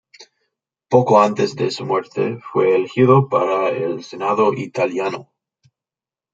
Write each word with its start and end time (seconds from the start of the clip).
Poco 0.89 1.21
antes 1.21 1.55
de 1.55 1.69
su 1.69 1.85
muerte, 1.85 2.39
fue 2.51 2.75
elegido 2.75 3.29
para 3.29 3.69
el 3.69 4.03
Senado 4.03 4.51
italiano. 4.51 5.31